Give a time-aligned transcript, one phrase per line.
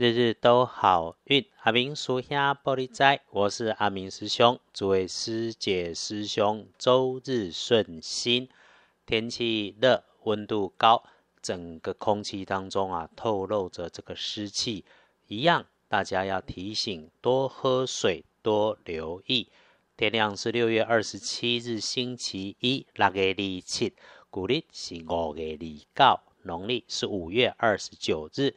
[0.00, 1.44] 日日都好运。
[1.64, 4.60] 阿明属下玻璃仔，我是阿明师兄。
[4.72, 8.48] 诸位师姐师兄，周日顺心。
[9.04, 11.02] 天气热，温度高，
[11.42, 14.84] 整个空气当中啊，透露着这个湿气。
[15.26, 19.48] 一样，大家要提醒，多喝水，多留意。
[19.96, 23.96] 天亮是六月二十七日，星期一，六月二七，
[24.30, 28.54] 古历是五月二九，农历是五月二十九日。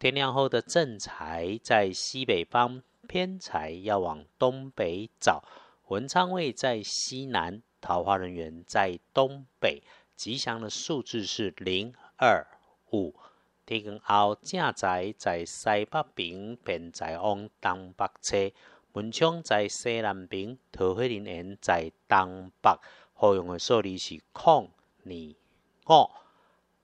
[0.00, 5.44] 天亮后的正财在西北方，偏财要往东北找。
[5.88, 7.62] 文昌位在西南。
[7.82, 9.82] 桃花人员在东北，
[10.16, 12.46] 吉祥的数字是零二
[12.92, 13.14] 五。
[13.66, 18.50] 天光后正在在西北边，偏财往东北车。
[18.94, 22.70] 门窗在西南边，桃花人员在东北。
[23.12, 24.70] 好用的数字是空
[25.04, 26.19] 二五。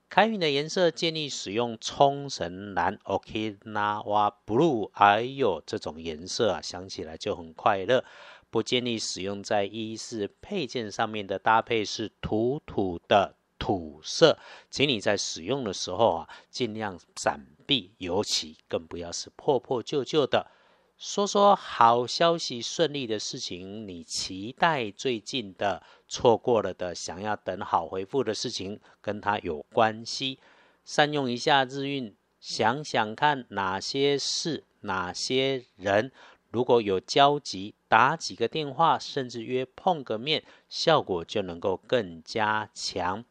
[0.09, 4.89] 开运的颜色建议使用冲绳蓝 （Okinawa Blue）。
[4.93, 8.05] 哎呦，这种颜色啊，想起来就很快乐。
[8.49, 20.49] 不建议使用在衣饰配件上面的搭配是土土的土色，请你在使用的时候啊，尽量闪避，尤其更不要是破破旧旧的。
[20.97, 30.39] 说说好消息、顺利的事情，你期待最近的、错过了的、想要等好回复的事情，跟它有关系。
[30.83, 36.11] 善用一下日运，想想看哪些事、哪些人。
[36.49, 43.23] 如果有交集，打几个电话，甚至约碰个面，效果就能够更加强。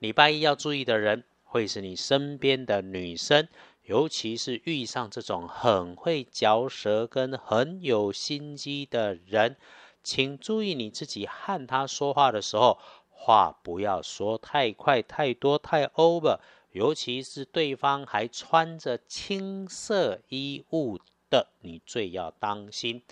[0.00, 3.48] 礼拜一要注意的人，会是你身边的女生，
[3.86, 9.56] 尤其是遇上这种很会嚼舌根、很有心机的人，
[10.02, 16.38] 请注意你自己和他说话的时候，话不要说太快、太多、太 over，
[16.72, 21.00] 尤其是对方还穿着青色衣物。
[21.28, 23.02] 的你最要当心，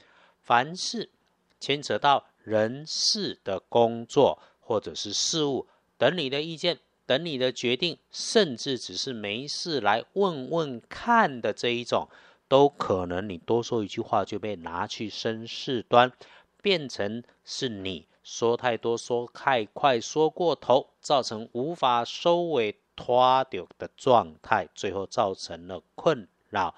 [0.40, 1.10] 凡是
[1.58, 5.66] 牵扯到人事的工作或者是事务，
[5.98, 12.08] 等你的意见，等你的决定，甚至只是没事来问问看的这一种，
[12.48, 16.12] 都可能你多说一句话就被拿去生事端，
[16.62, 26.74] 变成是你说太多、说太快、说过头，造成无法收尾拖掉的状态，最后造成了困扰。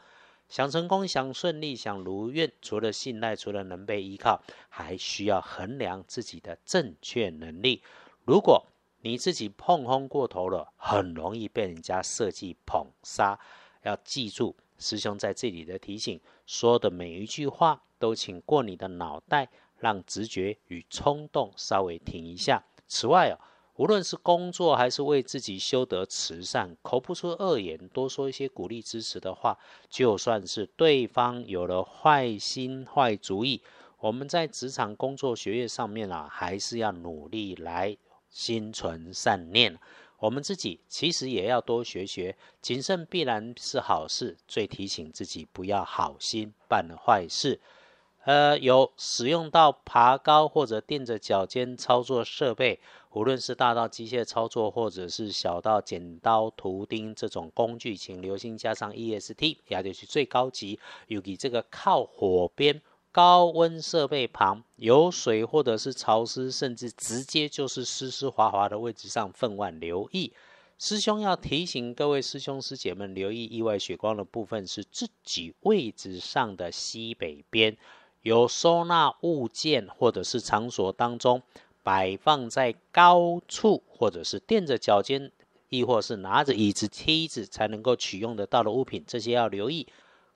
[0.48, 7.82] 想成功、想顺利、想如愿，除了信赖，除了能被依靠，还需要衡量自己的正确能力。
[8.24, 8.66] 如果
[9.06, 13.38] 你自己碰轰过头了，很容易被人家设计捧杀。
[13.84, 22.64] 要记住，师兄在这里的提醒：说的每一句话都请过你的脑袋，让直觉与冲动稍微停一下。
[22.88, 23.38] 此外哦。
[23.76, 29.58] 无论是工作还是为自己修得慈善，口不出恶言，多说一些鼓励支持的话，
[29.90, 33.62] 就算是对方有了坏心坏主意，
[33.98, 37.94] 我们在职场工作学业上面啊，还是要努力来
[38.36, 39.78] 心存善念。
[40.18, 47.58] 我们自己其实也要多学学，谨慎必然是好事，最提醒自己不要好心办坏事。
[48.24, 52.78] 呃，有使用到爬高或者垫着脚尖操作设备。
[53.12, 60.78] 无论是大到机械操作，或者是小到剪刀、图钉这种工具，请留心加上 EST，也就是最高级。
[61.06, 62.82] 尤其这个靠火边、
[63.16, 70.34] 高温设备旁有水或者是潮湿，甚至直接就是湿湿滑滑的位置上，分外留意。
[70.78, 77.78] 师兄要提醒各位师兄师姐们留意意外血光的部分是自己位置上的西北边
[78.20, 81.40] 有收纳物件或者是场所当中。
[81.82, 85.32] 摆放在高处，或者是垫着脚尖，
[85.70, 89.86] 亦或是拿着椅子、梯子才能够取用得到的物品，这些要留意。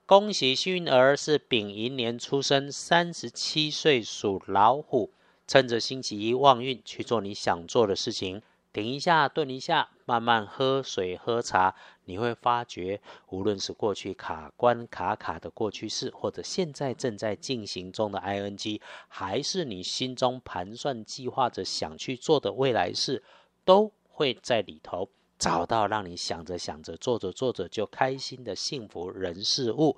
[0.05, 5.11] 恭喜幸运儿是丙寅年出生，三十七岁属老虎，
[5.47, 8.41] 趁着星期一旺运去做你想做的事情。
[8.73, 11.75] 停一下，顿一下，慢慢喝水、喝茶，
[12.05, 23.23] 你会发觉，无论是过去卡关卡卡的过去式，或者现在正在进行中的 ing，还是你心中盘算计划着想去做的未来事，
[23.63, 25.09] 都会在里头
[25.41, 29.97] 找到让你想着想着、做着做着就开心的幸福人事物。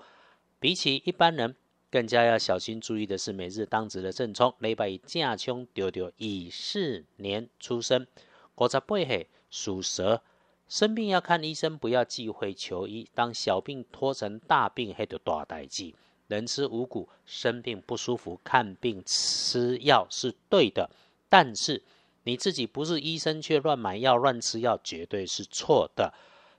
[0.57, 1.54] 比起一般人，
[1.92, 8.07] 更加要小心注意的是，每日当值的正冲，礼拜一正冲丢丢乙巳年出生。
[8.56, 10.22] 五十八岁属蛇，
[10.69, 13.10] 生病要看医生，不要忌讳求医。
[13.13, 15.94] 当小病拖成大病，还得大代志。
[16.28, 20.89] 人吃五谷，生病不舒服，看病吃药是对的。
[21.28, 21.84] 但是
[22.24, 26.14] 你自己不是医生，却乱买药、乱吃药，绝对是错的。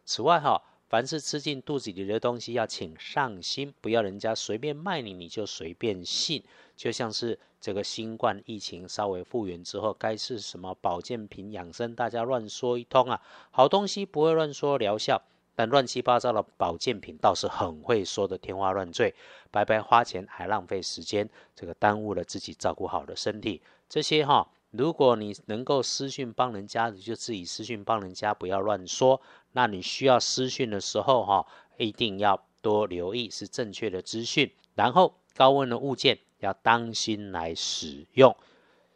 [0.05, 6.45] 此外，哈，凡是吃进肚子里的东西，要请上心，不要人家随便卖你，你就随便信。
[6.77, 13.23] 就像是这个新冠疫情稍微复原之后，该是什么保健品养生，大家乱说一通啊。
[13.51, 15.23] 好东西不会乱说疗效，
[15.55, 19.15] 但乱七八糟的保健品倒是很会说的天花乱坠，
[19.51, 23.63] 白白花钱还浪费时间，这个耽误了自己照顾好的身体。
[23.89, 24.47] 这些哈。
[24.77, 29.21] 如果你能够私讯帮人家，你就自己私讯帮人家，不要乱说。
[29.53, 31.47] 那你需要私讯的时候，哈，
[31.79, 34.51] 一定要多留意是正确的资讯。
[34.75, 38.37] 然后高温的物件要当心来使用。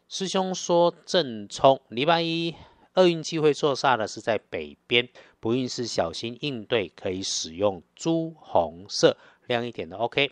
[0.09, 2.53] 师兄说正冲，礼拜一
[2.95, 5.07] 厄运机会坐煞的是在北边，
[5.39, 9.15] 不运是小心应对，可以使用朱红色
[9.47, 9.95] 亮一点的。
[9.95, 10.31] OK，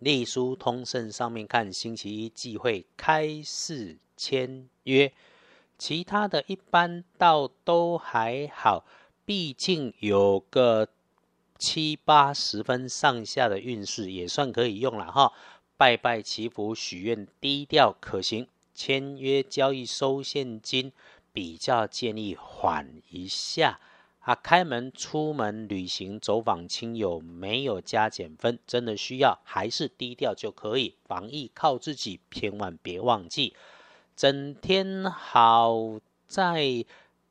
[0.00, 3.96] 隶书通胜上面看星期一忌讳开市。
[4.16, 5.12] 签约，
[5.78, 8.84] 其他的一般倒都还好，
[9.24, 10.88] 毕竟有个
[11.58, 15.32] 七八十分上下的运势，也算可以用了哈。
[15.76, 18.48] 拜拜祈福许愿，低调可行。
[18.74, 20.92] 签约交易收现金，
[21.32, 23.80] 比较建议缓一下
[24.20, 24.34] 啊。
[24.34, 30.94] 开门出门旅行走访亲友，没有加减分，真的需要还是低调就可以。
[31.04, 33.54] 防疫靠自己，千万别忘记。
[34.16, 36.84] 整天好在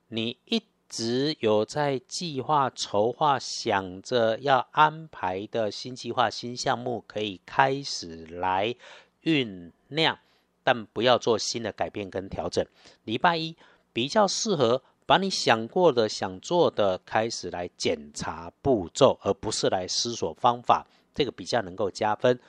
[0.09, 8.75] 你一直有在计划、筹划，想着要安排的新计划、新项目，可以开始来
[9.23, 10.19] 酝酿，
[10.63, 12.63] 但不要做新的改变跟调整。
[13.03, 13.55] 礼拜一
[13.91, 20.85] 比较适合把你想过的、想做的开始来检查步骤，而不是来思索方法，
[21.15, 22.39] 这个比较能够加分。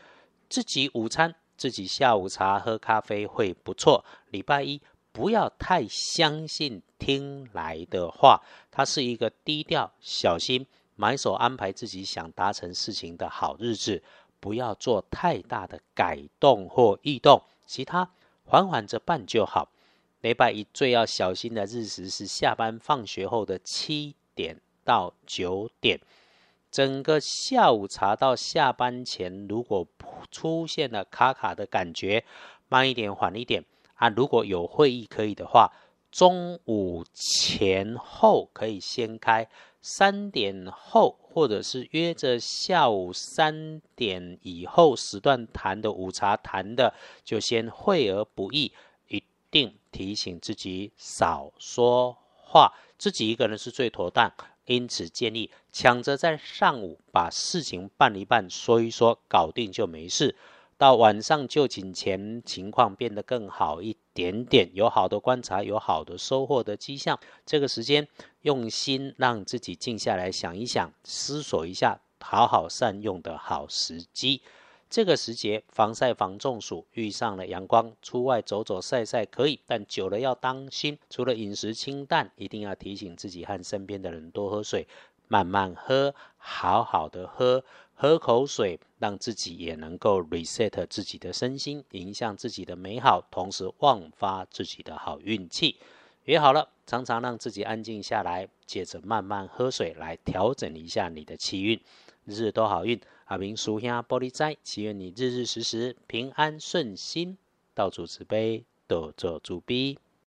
[0.51, 1.35] 自己午餐。
[1.57, 4.05] 自己下午茶喝咖啡会不错。
[4.31, 4.81] 礼拜一
[5.13, 14.03] 不要太相信听来的话，它是一个低调、小心、买手安排自己想达成事情的好日子，
[14.39, 18.11] 不要做太大的改动或异动，其他
[18.45, 19.71] 缓缓着办就好。
[20.21, 26.01] 礼拜一最要小心的日时是下班放学后的七点到九点。
[26.77, 29.89] 整个下午茶到下班前，如果
[30.31, 32.23] 出现了卡卡的感觉，
[32.69, 33.65] 慢一点，缓一点
[33.95, 34.11] 啊。
[34.11, 35.73] 如果有会议可以的话，
[36.13, 39.49] 中午前后可以先开，
[39.81, 46.93] 三点后或者是约着下午三点以后时段谈的午茶谈的，
[47.25, 48.71] 就先会而不议，
[49.09, 54.31] 一定提醒自己少说话，自己一个人是最妥当。
[54.67, 60.37] 因此，建议抢着在上午把事情办一办，说一说，搞定就没事。
[60.79, 67.19] 到晚上就寝前，情况变得更好一点点，有好的观察，有好的收获的迹象。
[67.47, 68.07] 这个时间，
[68.43, 74.43] 用心让自己静下来想一想，思索一下，好好善用的好时机。
[74.89, 80.97] 这个时节防晒防中暑，遇上了阳光，出外走走晒晒可以，但久了要当心。
[81.11, 84.87] 除了饮食清淡，一定要提醒自己和身边的人多喝水，
[85.27, 95.77] 慢慢喝，好好的喝，喝口水，让自己也能够 reset 自己的身心，影响自己的美好，同时旺发自己的好运气。
[96.27, 101.81] 约好了，常常让自己安静下来，接着慢慢喝水来调整一下你的气运，
[102.25, 103.01] 日日都好运。
[103.27, 107.39] 阿明叔兄玻璃斋，祈愿你日日时时平安顺心，
[107.75, 110.01] 到处慈悲，多做主逼。